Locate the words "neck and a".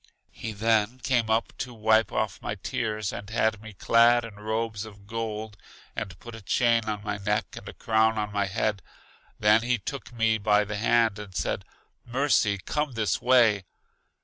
7.19-7.73